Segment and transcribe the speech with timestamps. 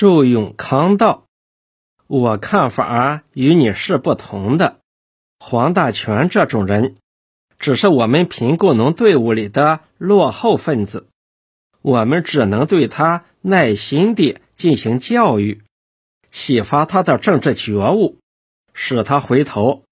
[0.00, 1.26] 祝永康道
[2.08, 4.78] ：“我看法与你是不同的。
[5.38, 6.96] 黄大全这种人，
[7.58, 11.08] 只是我们贫雇农队伍里的落后分子，
[11.82, 15.60] 我们只能对他耐心地进行教育，
[16.30, 18.16] 启发他的政治觉悟，
[18.72, 19.82] 使他回头，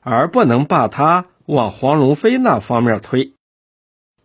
[0.00, 3.32] 而不能把他往黄龙飞那方面推。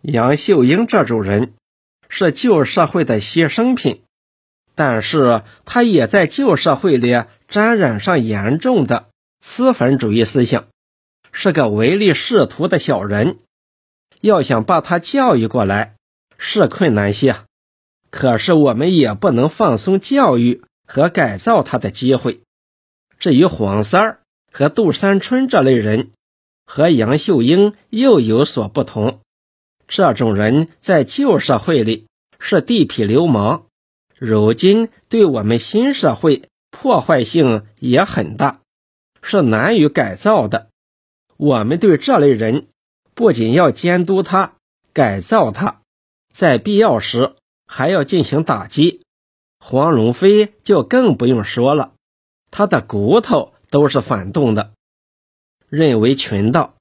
[0.04, 1.54] 杨秀英这种人，
[2.10, 4.04] 是旧社会的牺牲品。”
[4.76, 9.08] 但是他也在旧社会里沾染上严重的
[9.40, 10.66] 资本主义思想，
[11.32, 13.38] 是个唯利是图的小人。
[14.22, 15.96] 要想把他教育过来，
[16.38, 17.36] 是困难些。
[18.10, 22.42] 可是我们也不能放松教育和改造他的机会。
[23.20, 24.20] 至于黄三儿
[24.52, 26.12] 和杜三春这类人，
[26.66, 29.20] 和杨秀英又有所不同。
[29.88, 32.06] 这种人在旧社会里
[32.40, 33.66] 是地痞流氓。
[34.24, 38.60] 如今对我们新社会破坏性也很大，
[39.24, 40.68] 是难于改造的。
[41.38, 42.68] 我们对这类人
[43.16, 44.54] 不仅要监督他、
[44.94, 45.82] 改造他，
[46.32, 47.34] 在必要时
[47.66, 49.02] 还要进行打击。
[49.60, 51.94] 黄龙飞就更不用说了，
[52.52, 54.74] 他的骨头都是反动的。
[55.68, 56.76] 认为群道，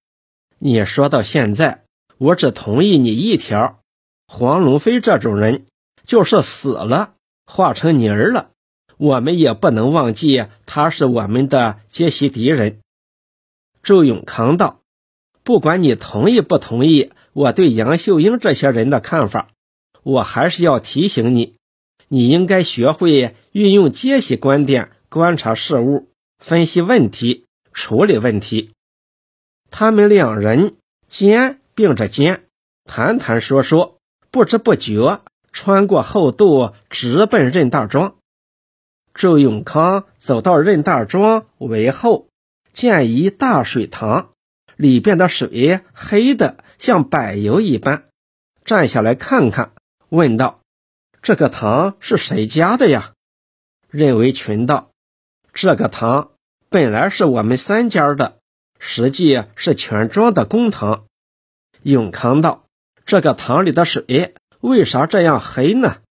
[0.58, 1.84] 你说到现在，
[2.18, 3.80] 我只同意你一条：
[4.26, 5.64] 黄龙飞这种人
[6.04, 7.14] 就是死了。
[7.50, 8.50] 化成泥儿了，
[8.96, 12.78] 我们也不能忘记他是我们的阶级敌人。
[13.82, 14.82] 周永康道
[15.42, 19.48] ：“不管你同意不同意我对杨秀英这些人的看法，
[20.04, 21.56] 我还是要提醒你，
[22.06, 28.70] 你应该学会运用阶级观点观察事物、分析问题、处理问题。”
[29.72, 30.76] 他们两人
[31.08, 32.44] 肩并着肩，
[32.84, 33.98] 谈谈说说，
[34.30, 35.22] 不知不觉。
[35.52, 38.14] 穿过后渡，直奔任大庄。
[39.14, 42.28] 周永康走到任大庄围后，
[42.72, 44.30] 见一大水塘，
[44.76, 48.04] 里边的水黑的像柏油一般。
[48.64, 49.72] 站下来看看，
[50.08, 50.60] 问道
[51.22, 53.12] ：“这个塘是谁家的呀？”
[53.90, 54.90] 任维群道
[55.52, 56.30] ：“这个塘
[56.68, 58.38] 本来是我们三家的，
[58.78, 61.06] 实际是全庄的公塘。”
[61.82, 62.64] 永康道
[63.04, 66.02] ：“这个塘里的水。”为啥这样黑呢？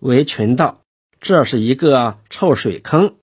[0.00, 0.82] 维群道
[1.20, 3.16] ：“这是一个臭水坑，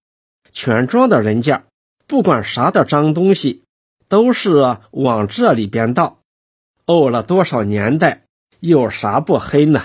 [0.51, 1.65] 全庄的人家
[2.07, 3.63] 不管啥的脏东西，
[4.07, 6.21] 都是往这里边倒。
[6.85, 8.23] 沤了多少年代，
[8.61, 9.83] 有啥不黑呢？”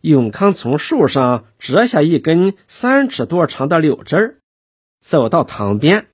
[0.00, 4.38] 永康从树上折下一根三尺多长的柳枝儿，
[5.00, 6.08] 走到塘边，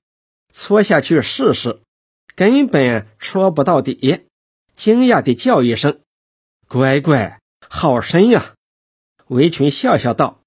[0.53, 1.81] 搓下去试试，
[2.33, 4.21] 根本戳不到底，
[4.73, 5.99] 惊讶地叫一声
[6.67, 7.37] ：“乖乖！”
[7.73, 8.53] 好深呀！
[9.27, 10.41] 围裙笑笑道：“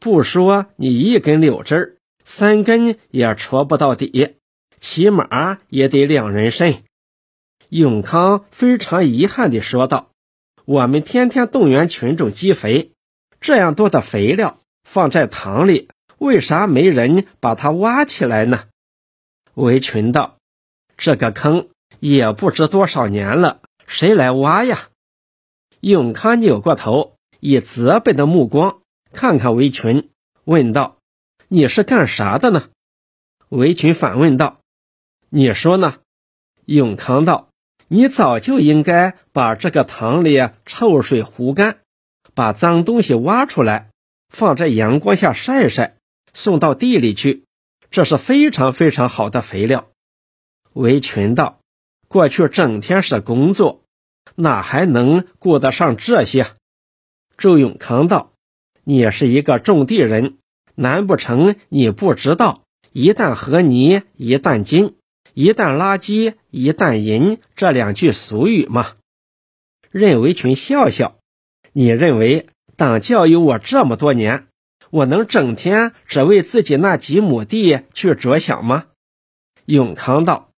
[0.00, 4.36] 不说你一根柳枝三根也戳不到底，
[4.80, 6.82] 起码也得两人深。”
[7.68, 10.10] 永康非常遗憾地说道
[10.64, 12.92] ：“我们天天动员群众积肥，
[13.42, 18.64] 这样多的肥料放在塘里，为啥没人把它挖起来呢？”
[19.52, 20.38] 围裙道
[20.96, 21.68] ：“这个坑
[22.00, 24.88] 也不知多少年了，谁来挖呀？”
[25.84, 28.80] 永康扭过头，以责备的目光
[29.12, 30.08] 看看围裙，
[30.44, 30.96] 问道
[31.48, 32.70] ：“你是干啥的呢？”
[33.50, 34.60] 围裙反问道
[35.28, 35.96] ：“你说呢？”
[36.64, 37.50] 永康道
[37.88, 41.80] ：“你早就应该把这个塘里臭水糊干，
[42.32, 43.90] 把脏东西挖出来，
[44.30, 45.98] 放在阳光下晒晒，
[46.32, 47.44] 送到地里去，
[47.90, 49.90] 这是非常非常好的肥料。”
[50.72, 51.58] 围裙道
[52.08, 53.82] ：“过去整天是工作。”
[54.36, 56.46] 哪还能顾得上这些？
[57.36, 58.32] 周永康道
[58.84, 60.38] ：“你是一个种地人，
[60.74, 62.62] 难不成你不知道
[62.92, 64.96] ‘一担和泥一担金，
[65.34, 68.92] 一担垃圾一担银’这两句俗语吗？”
[69.90, 71.16] 任维群笑笑
[71.72, 74.48] ：“你认为党教育我这么多年，
[74.90, 78.86] 我能整天只为自己那几亩地去着想吗？”
[79.66, 80.50] 永康道：“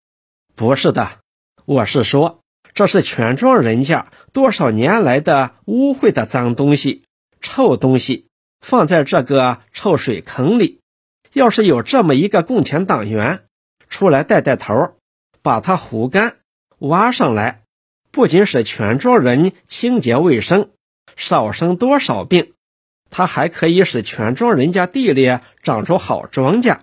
[0.56, 1.20] 不是的，
[1.66, 2.40] 我是说。”
[2.76, 7.04] 这是全庄人家多少年来的污秽的脏东西、
[7.40, 8.28] 臭东西，
[8.60, 10.80] 放在这个臭水坑里。
[11.32, 13.44] 要是有这么一个共产党员
[13.88, 14.92] 出来带带头，
[15.40, 16.36] 把它糊干、
[16.78, 17.62] 挖上来，
[18.10, 20.68] 不仅使全庄人清洁卫生，
[21.16, 22.52] 少生多少病，
[23.08, 26.80] 他还可以使全庄人家地里长出好庄稼，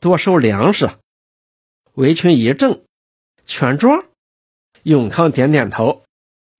[0.00, 0.90] 多收粮食。
[1.94, 2.80] 围裙一正，
[3.44, 4.06] 全庄。
[4.86, 6.04] 永康点点头，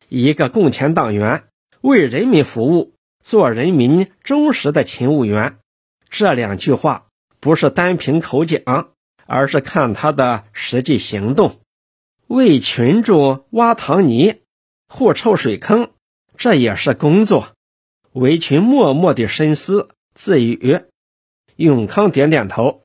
[0.08, 1.44] 一个共产党员
[1.80, 2.92] 为人民服务，
[3.22, 5.58] 做人民忠实的勤务员，
[6.10, 7.06] 这两句话
[7.38, 8.88] 不是单凭口讲，
[9.26, 11.60] 而是看他的实际行动。
[12.26, 14.40] 为群众挖塘泥、
[14.88, 15.92] 护臭水坑，
[16.36, 17.54] 这也是工作。
[18.12, 20.80] 围裙默默地深思自语。
[21.54, 22.82] 永康点点头：“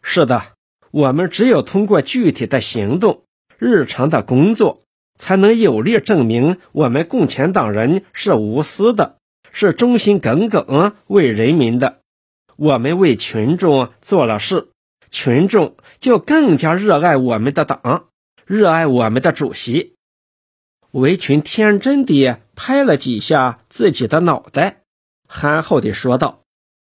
[0.00, 0.44] 是的，
[0.90, 3.24] 我们只有通过具体的行动、
[3.58, 4.80] 日常的工作，
[5.16, 9.16] 才能有力证明我们共产党人是无私的，
[9.52, 11.98] 是忠心耿耿为人民的。
[12.56, 14.68] 我们为群众做了事，
[15.10, 18.06] 群众就更加热爱我们的党，
[18.46, 19.94] 热爱我们的主席。”
[20.90, 24.82] 围裙天真地拍了几下自己的脑袋，
[25.28, 26.40] 憨厚地说道。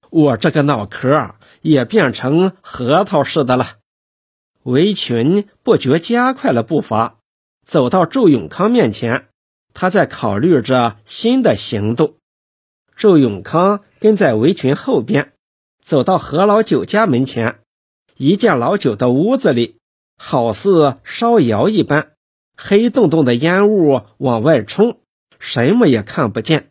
[0.09, 3.77] 我这个脑壳也变成核桃似的了。
[4.63, 7.17] 围裙不觉加快了步伐，
[7.65, 9.27] 走到周永康面前。
[9.73, 12.15] 他在考虑着新的行动。
[12.95, 15.33] 周永康跟在围裙后边，
[15.83, 17.59] 走到何老九家门前。
[18.15, 19.77] 一见老九的屋子里，
[20.17, 22.11] 好似烧窑一般，
[22.55, 24.99] 黑洞洞的烟雾往外冲，
[25.39, 26.69] 什么也看不见，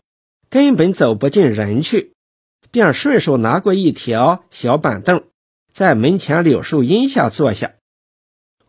[0.49, 2.15] 根本走不进人去。
[2.71, 5.25] 便顺手拿过一条小板凳，
[5.73, 7.73] 在门前柳树荫下坐下。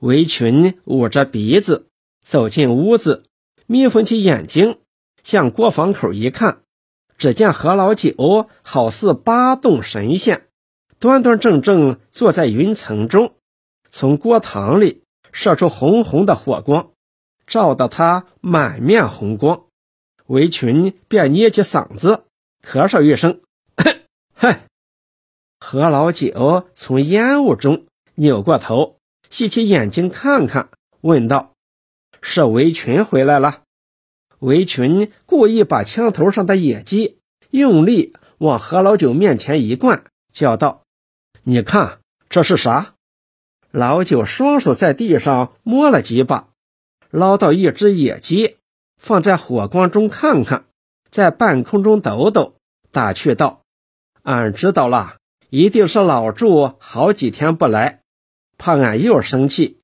[0.04, 1.88] 围裙捂着鼻子
[2.26, 3.24] 走进屋子，
[3.68, 4.80] 眯缝起眼睛，
[5.24, 6.64] 向锅房口一看，
[7.18, 10.50] 只见何老九好似八洞神仙，
[11.00, 13.36] 端端正正坐在云层中，
[13.92, 16.92] 从锅膛里射出红红的火光，
[17.48, 19.64] 照得他满面红光。
[20.26, 22.26] 围裙便捏起嗓子
[22.62, 23.40] 咳嗽一声。
[24.36, 24.60] 哼！
[25.62, 27.86] 何老九从烟雾中
[28.16, 28.98] 扭过头，
[29.34, 30.70] 细起眼睛看看，
[31.02, 31.56] 问道
[32.22, 33.64] ：“是围裙回来了？”
[34.38, 37.18] 围裙故意把枪头上的野鸡
[37.50, 40.84] 用力往何老九面前一灌，叫道
[41.42, 41.98] ：“你看
[42.30, 42.94] 这是啥？”
[43.74, 46.50] 老九双手在地上摸了几把，
[47.10, 48.58] 捞到一只野鸡，
[48.98, 50.66] 放在火光中看看，
[51.10, 52.54] 在半空中抖抖，
[52.92, 53.64] 打趣道。
[54.22, 55.16] 俺知道了，
[55.50, 58.03] 一定是老祝好几天不来，
[58.58, 59.80] 怕俺又生气，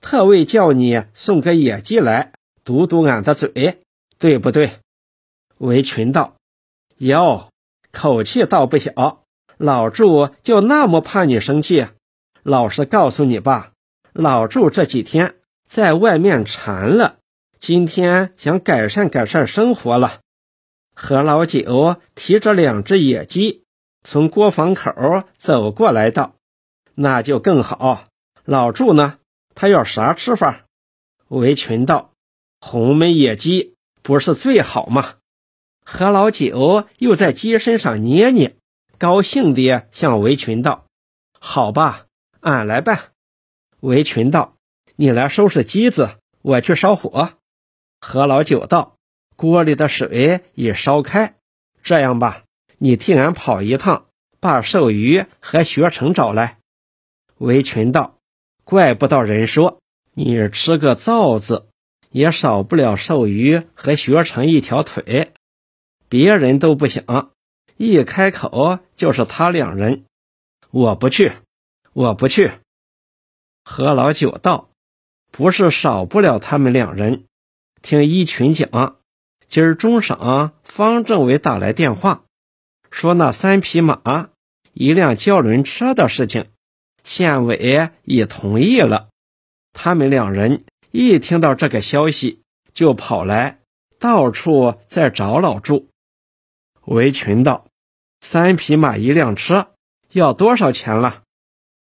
[0.00, 2.32] 特为叫你送个野鸡来
[2.64, 3.82] 堵堵俺的嘴，
[4.18, 4.72] 对不对？
[5.58, 6.36] 围裙道
[6.98, 7.50] ：“哟，
[7.92, 9.22] 口气倒不小。
[9.56, 11.86] 老祝就那么怕你生气？
[12.42, 13.72] 老实告诉你吧，
[14.12, 15.36] 老祝这几天
[15.66, 17.16] 在外面馋了，
[17.58, 20.20] 今天想改善改善生活了。”
[20.94, 23.64] 何老九提着两只野鸡。
[24.04, 26.35] 从锅房口走过来道
[26.96, 28.08] ：“那就更好。
[28.44, 29.18] 老祝呢？
[29.54, 30.66] 他要啥吃法？”
[31.28, 32.10] 围裙道
[32.60, 35.14] ：“红焖野鸡不是最好吗？”
[35.84, 38.56] 何老九又在鸡身上捏捏，
[38.98, 40.86] 高兴地向围裙道
[41.38, 42.06] ：“好吧，
[42.40, 43.12] 俺来办。”
[43.80, 44.56] 围裙道
[44.96, 47.34] ：“你来收拾鸡子，我去烧火。”
[48.00, 48.96] 何老九道
[49.36, 51.36] ：“锅里的水已烧开，
[51.82, 52.42] 这样吧。”
[52.78, 54.06] 你替俺跑一趟，
[54.38, 56.58] 把寿鱼和学成找来。
[57.38, 58.18] 围裙道
[58.64, 59.80] ：“怪不到人说
[60.14, 61.66] 你吃个灶子，
[62.10, 65.32] 也少不了寿鱼和学成一条腿。
[66.08, 67.30] 别人都不想，
[67.76, 70.04] 一开口就是他两人。
[70.70, 71.32] 我不去，
[71.92, 72.50] 我不去。”
[73.64, 74.70] 何老九道
[75.30, 77.24] ：“不是少不了他们两人。
[77.82, 78.96] 听一群讲，
[79.48, 82.24] 今儿中晌，方政委打来电话。”
[82.90, 84.30] 说那三匹马、
[84.72, 86.46] 一辆轿轮车的事情，
[87.06, 89.10] 县委已同意了。
[89.72, 92.42] 他们两人一听到这个消息，
[92.74, 93.60] 就跑来，
[94.00, 95.88] 到处在找老祝。
[96.84, 97.66] 围裙道
[98.20, 99.68] ：“三匹马一辆车，
[100.10, 101.22] 要多少钱了？”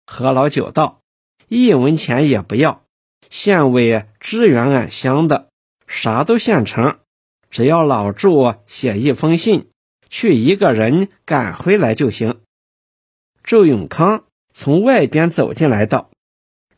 [0.07, 1.01] 何老九道
[1.49, 2.85] ：“一文钱也不要，
[3.29, 5.49] 县委支援俺乡的，
[5.89, 6.99] 啥都现成，
[7.51, 9.69] 只要老祝写一封信。”
[10.11, 12.41] 去一个人赶回来就行。
[13.45, 16.11] 周永康从外边走进来道：“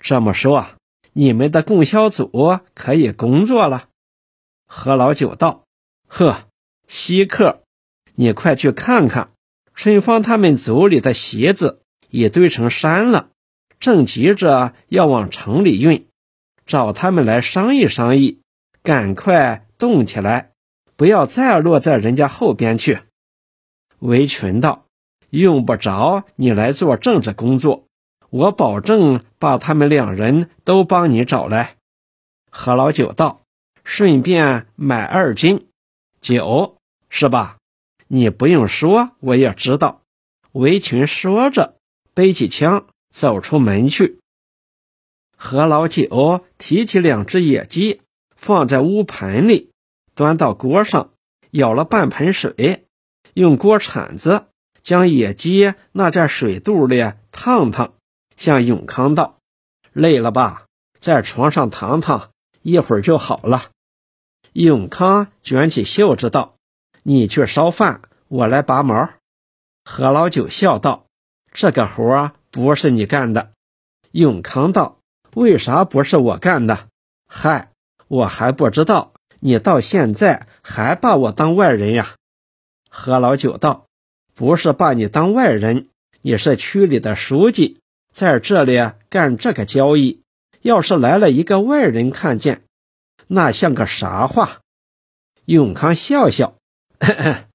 [0.01, 0.67] 这么说，
[1.13, 3.89] 你们的供销组可以工作了。”
[4.67, 5.65] 何老九道
[6.07, 6.49] ：“呵，
[6.87, 7.63] 稀客，
[8.15, 9.31] 你快去看看，
[9.75, 13.31] 春芳他们组里的席子已堆成山了，
[13.79, 16.07] 正急着要往城里运，
[16.67, 18.43] 找他们来商议商议，
[18.83, 20.53] 赶快动起来，
[20.97, 23.01] 不要再落在人家后边去。”
[24.01, 24.87] 围裙道
[25.31, 27.87] ：“用不着你来做政治工作，
[28.29, 31.77] 我保证把他们两人都帮你找来。”
[32.51, 33.41] 何老九道
[33.85, 35.69] ：“顺便买二斤
[36.21, 36.77] 酒，
[37.09, 37.59] 是吧？
[38.09, 40.03] 你不用说，我也知道。
[40.53, 41.77] 围裙说着，
[42.13, 44.19] 背起枪走出门去。
[45.37, 48.03] 何老九提起两只野鸡，
[48.35, 49.71] 放在乌盆里，
[50.15, 51.11] 端到锅上，
[51.53, 52.85] 舀了半盆水，
[53.33, 54.49] 用锅铲子
[54.83, 57.95] 将野鸡那在水肚里烫烫，
[58.37, 59.39] 向永康道
[59.93, 60.67] ：“累了吧，
[61.01, 62.31] 在床上躺躺，
[62.63, 63.71] 一会儿就好了。”
[64.53, 66.57] 永康卷起袖子道
[67.05, 69.11] ：“你去烧饭，我来拔毛。”
[69.85, 71.07] 何老九笑道
[71.53, 73.53] ：“这个活不是你干的。”
[74.13, 74.99] 永康道
[75.35, 76.89] ：“为啥不是我干的
[77.29, 77.71] ？”“嗨，
[78.09, 82.17] 我还不知道，你到现在还把我当外人呀？”
[82.91, 83.87] 何老九道
[84.41, 85.89] ：“不是把你当外人，
[86.23, 87.77] 你是区里的书记，
[88.11, 90.23] 在这里干这个交易。
[90.63, 92.63] 要是来了一个外人看见，
[93.27, 94.61] 那像个啥话？”
[95.45, 96.55] 永康笑笑：“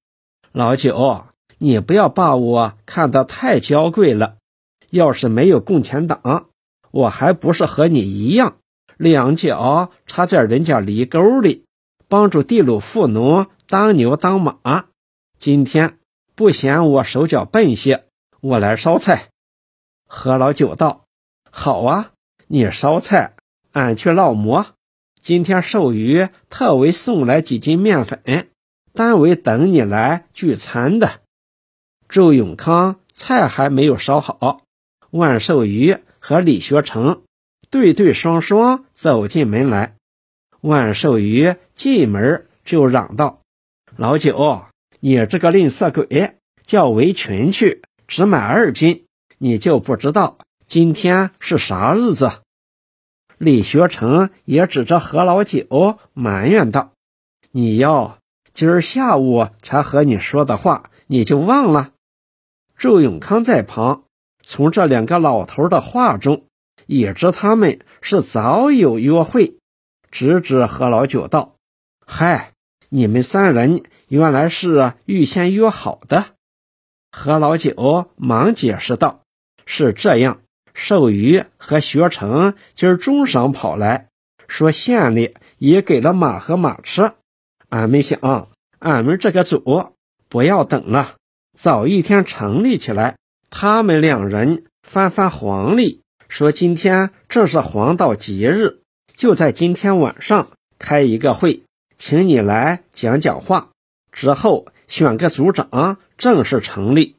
[0.52, 1.24] 老九。”
[1.58, 4.36] 你不要把我看得太娇贵了。
[4.90, 6.50] 要是没有共产党，
[6.92, 8.58] 我还不是和你一样，
[8.96, 11.64] 两脚插在人家犁沟里，
[12.06, 14.84] 帮助地主富农当牛当马。
[15.36, 15.98] 今天
[16.36, 18.04] 不嫌我手脚笨些，
[18.42, 19.30] 我来烧菜。
[20.06, 21.06] 何老九道
[21.50, 22.12] ：“好啊，
[22.46, 23.32] 你烧菜，
[23.72, 24.66] 俺去烙馍。
[25.22, 28.50] 今天寿余特为送来几斤面粉，
[28.92, 31.22] 单位等你来聚餐的。”
[32.10, 34.60] 周永康菜还没有烧好，
[35.10, 37.22] 万寿余和李学成
[37.70, 39.96] 对对双双走进门来。
[40.60, 43.40] 万寿余进门就嚷道
[43.96, 44.66] ：“老九，
[45.00, 49.06] 你这个吝啬鬼，叫围裙去，只买二斤，
[49.38, 52.30] 你就不知道今天是啥日子？”
[53.38, 56.92] 李学成也指着何老九埋怨道
[57.52, 58.18] ：“你要
[58.54, 61.92] 今儿下午才和你说的话，你就忘了？”
[62.78, 64.04] 周永康在旁，
[64.42, 66.44] 从这两个老头的话中，
[66.86, 69.58] 也知他们是早有约会，
[70.10, 71.56] 直指何老九道
[72.06, 72.52] ：“嗨，
[72.88, 76.26] 你们三人原来是预先约好的。”
[77.12, 79.22] 何老九忙解释道
[79.66, 80.40] ：“是这样，
[80.74, 84.08] 寿余和学成今儿中晌跑来
[84.48, 87.12] 说，县里也给了马和马吃，
[87.68, 88.48] 俺们想，
[88.78, 89.92] 俺们这个组
[90.28, 91.16] 不要等了。”
[91.58, 93.16] 早一天成立起来，
[93.48, 98.82] 他们两人翻翻黄历，说今天正是黄道吉日，
[99.14, 101.62] 就在今天晚上开一个会，
[101.96, 103.70] 请你来讲讲话，
[104.12, 107.16] 之后选个组长正式成立。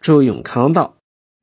[0.00, 0.96] 周永康道：“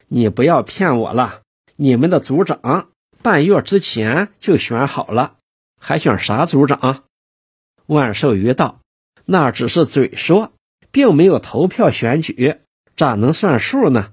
[0.08, 1.42] 你不要骗我了，
[1.76, 2.90] 你们的组长
[3.22, 5.38] 半月之前就选好了，
[5.80, 7.04] 还选啥组长？”
[7.88, 8.80] 万寿余道
[9.26, 10.52] ：“那只是嘴说。”
[10.94, 12.58] 并没有投票选举，
[12.98, 14.12] 咋能算数呢？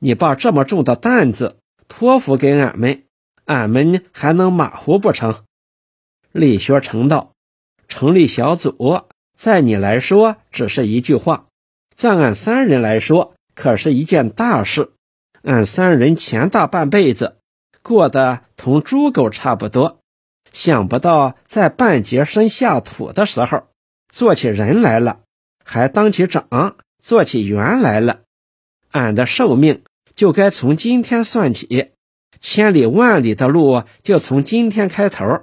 [0.00, 3.04] 你把这么重的担子托付给俺们，
[3.44, 5.44] 俺们还能马虎不成？
[6.32, 7.34] 李学成道
[7.86, 9.04] ：“成立小组，
[9.38, 11.46] 在你来说只是一句话，
[11.94, 14.90] 在俺三人来说可是一件大事。
[15.42, 17.36] 俺三人前大半辈子
[17.80, 20.00] 过得同猪狗差不多，
[20.52, 23.68] 想不到在半截身下土的时候，
[24.08, 25.20] 做起人来了。”
[25.64, 28.22] 还当起长，做起员来了。
[28.90, 29.84] 俺的寿命
[30.16, 31.92] 就该从今天算起，
[32.40, 35.42] 千里万里的路就从今天开头。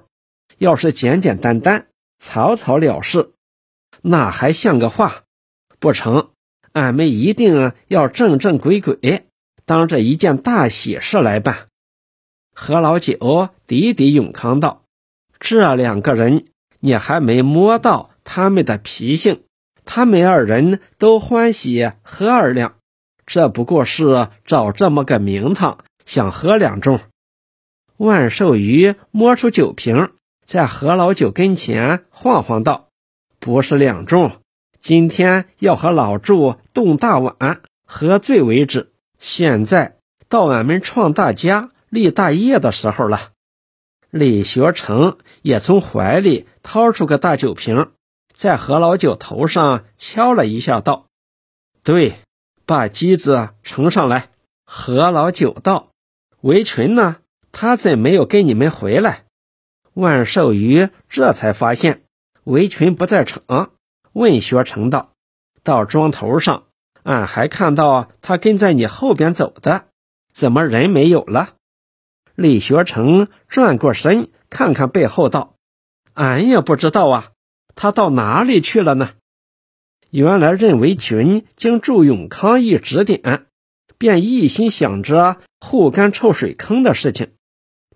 [0.57, 1.87] 要是简简单单、
[2.17, 3.31] 草草了事，
[4.07, 5.23] 那还像个话？
[5.79, 6.29] 不成，
[6.73, 9.25] 俺们一定要正正规规，
[9.65, 11.69] 当这一件大喜事来办。
[12.53, 14.83] 何老九抵抵永康道
[15.41, 16.45] ：“这两个人，
[16.79, 19.41] 你还没摸到他们的脾性。”
[19.85, 22.75] 他们二人都欢喜喝二两，
[23.25, 26.99] 这不过是找这么个名堂，想喝两盅。
[27.97, 30.11] 万寿余摸出酒瓶，
[30.45, 32.89] 在何老九跟前晃晃道
[33.45, 34.37] ：“不是两盅，
[34.79, 38.91] 今天要和老祝动大碗，喝醉为止。
[39.19, 39.97] 现在
[40.27, 43.33] 到俺们创大家、立大业的时候了。”
[44.09, 47.91] 李学成也从怀里掏出个大酒瓶。
[48.33, 51.05] 在何老九头上敲了一下，道
[51.85, 52.15] ：“对，
[52.65, 54.31] 把机子呈上来。”
[54.65, 55.91] 何老九道
[56.41, 57.17] ：“围裙呢？
[57.51, 59.25] 他怎没有跟你们回来？”
[59.93, 62.01] 万寿余这才发现
[62.45, 63.71] 围裙不在场，
[64.13, 65.13] 问学成道
[65.63, 66.65] ：“到庄头上，
[67.01, 69.85] 俺还看到他跟在你后边走的，
[70.31, 71.55] 怎么人没有了？”
[72.35, 75.55] 李学成转过身看看背后，道
[76.13, 77.31] ：“俺也不知道啊。”
[77.73, 79.13] 他到哪里去了呢？
[80.11, 83.47] 原来任维群经祝永康一指点，
[83.97, 87.33] 便一心想着护干臭水坑的事情。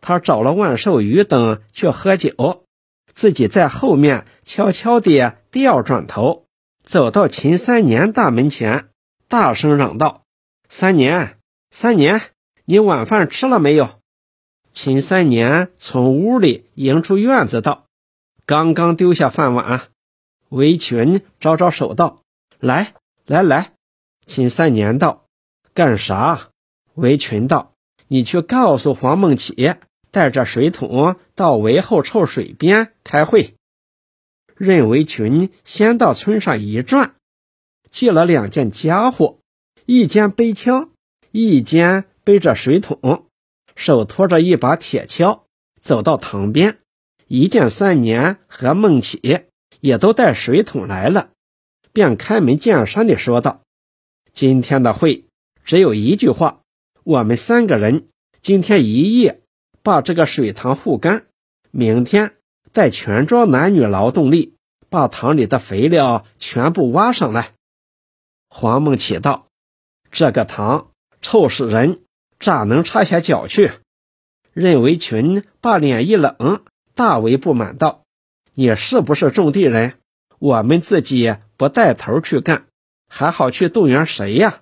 [0.01, 2.65] 他找了万寿余等去喝酒，
[3.19, 6.45] 自己在后面悄悄地调转头，
[6.85, 8.91] 走到秦三年大门前，
[9.27, 10.23] 大声嚷道
[10.69, 11.37] ：“三年，
[11.69, 12.21] 三年，
[12.63, 13.89] 你晚饭吃了没有？”
[14.71, 17.87] 秦三年从屋里迎出院子道
[18.47, 19.81] ：“刚刚丢下饭碗。”
[20.47, 22.21] 围裙招招手道
[22.57, 22.93] ：“来，
[23.25, 23.73] 来，来。”
[24.25, 25.25] 秦三年道
[25.75, 26.51] ：“干啥？”
[26.95, 27.73] 围裙道
[28.07, 29.73] ：“你去告诉黄梦启。”
[30.11, 33.55] 带着水桶到围后臭水边开会。
[34.55, 37.15] 任维群先到村上一转，
[37.89, 39.39] 借了两件家伙，
[39.85, 40.89] 一件背枪，
[41.31, 43.25] 一件背着水桶，
[43.75, 45.43] 手托着一把铁锹，
[45.79, 46.79] 走到塘边，
[47.27, 49.39] 一见三年和孟起
[49.79, 51.29] 也都带水桶来了，
[51.93, 53.61] 便开门见山地说道
[54.33, 55.23] ：“今天的会
[55.63, 56.61] 只有一句话，
[57.03, 58.07] 我们三个人
[58.41, 59.41] 今天一夜。”
[59.81, 61.25] 把这个水塘护干，
[61.71, 62.33] 明天
[62.73, 64.55] 带全庄男女劳动力
[64.89, 67.53] 把塘里的肥料全部挖上来。
[68.49, 69.47] 黄梦起道
[70.11, 71.99] ：“这个塘臭死人，
[72.39, 73.71] 咋能插下脚去？”
[74.53, 76.63] 任维群把脸一冷，
[76.95, 78.03] 大为不满道
[78.53, 79.93] ：“你是不是种地人？
[80.39, 82.65] 我们自己不带头去干，
[83.07, 84.61] 还好去动员谁呀？”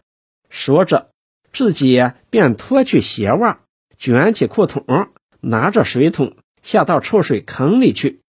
[0.49, 1.09] 说着，
[1.53, 3.61] 自己便脱去鞋袜。
[3.97, 8.21] 卷起裤筒，拿着水桶下到臭水坑里去。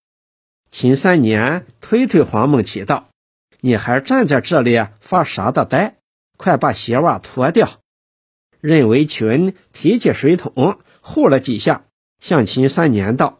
[0.71, 3.09] 秦三年推推黄梦启道
[3.61, 5.97] ：“你还站在这里发啥的呆？
[6.37, 7.81] 快把鞋袜脱掉！”
[8.61, 11.85] 任维群提起水桶护了几下，
[12.19, 13.39] 向秦三年道：“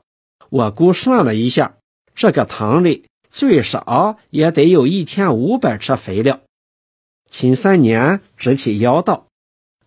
[0.50, 1.76] 我估算了一下，
[2.16, 6.42] 这个塘里最少也得有一千五百车肥料。”
[7.30, 9.28] 秦三年直起腰道：“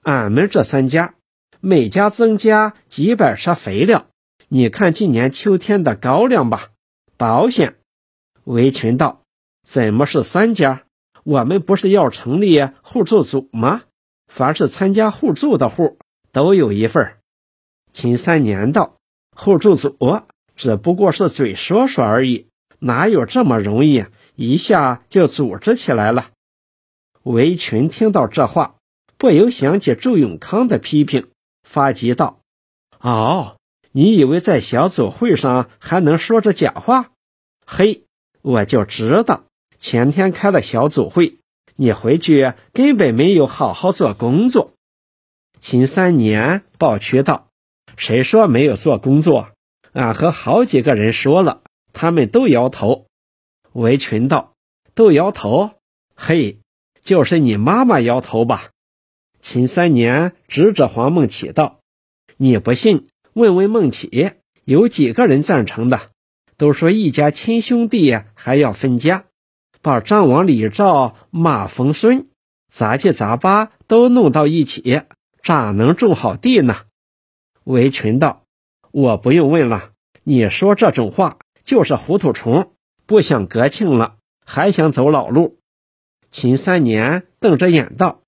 [0.02, 1.14] 俺们这三家。”
[1.64, 4.06] 每家增加几百车肥料，
[4.48, 6.70] 你看今年秋天的高粱吧，
[7.16, 7.76] 保险。
[8.42, 9.22] 围裙道
[9.62, 10.82] ：“怎么是三家？
[11.22, 13.82] 我们不是要成立互助组吗？
[14.26, 15.98] 凡是参加互助的户
[16.32, 17.12] 都有一份。”
[17.92, 18.96] 秦三年道
[19.36, 19.96] ：“互助组
[20.56, 22.48] 只不过是嘴说说而已，
[22.80, 26.30] 哪有这么容易一下就组织起来了？”
[27.22, 28.74] 围裙听到这话，
[29.16, 31.28] 不由想起周永康的批评。
[31.62, 32.40] 发急道
[33.00, 33.56] ：“哦，
[33.92, 37.10] 你以为在小组会上还能说着假话？
[37.66, 38.04] 嘿，
[38.42, 39.44] 我就知道，
[39.78, 41.38] 前天开了小组会，
[41.76, 44.72] 你回去根本没有好好做工作。”
[45.60, 47.46] 秦三年抱屈道
[47.96, 49.50] ：“谁说没有做工作？
[49.92, 53.06] 俺和好几个人说了，他们都摇头。”
[53.72, 54.54] 围裙道
[54.94, 55.70] ：“都摇头？
[56.16, 56.58] 嘿，
[57.02, 58.70] 就是你妈妈摇头吧？”
[59.42, 61.80] 秦三年指着黄梦启道
[62.38, 64.30] ：“你不信，问问梦启，
[64.64, 66.00] 有几个人赞成的？
[66.56, 69.24] 都说一家亲兄弟还要分家，
[69.82, 72.28] 把张王李赵马冯孙
[72.72, 75.02] 杂七杂八都弄到一起，
[75.42, 76.76] 咋能种好地呢？”
[77.64, 78.44] 围裙道
[78.92, 79.90] ：“我不用问了，
[80.22, 82.74] 你说这种话就是糊涂虫，
[83.06, 85.58] 不想国庆了，还想走老路。”
[86.30, 88.21] 秦三年瞪着眼道。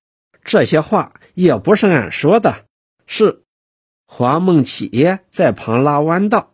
[0.44, 2.66] 这些话也不是俺说的，
[3.06, 3.42] 是
[4.06, 6.50] 黄梦启在旁拉弯道：“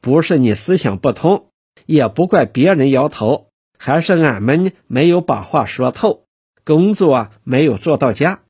[0.00, 1.50] 不是你思想不通，
[1.84, 6.24] 也不怪别人摇头，还是俺们没有把话说透，
[6.64, 8.40] 工作没有做到家，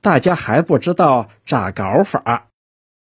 [0.00, 2.46] 大家还不知道咋搞法。”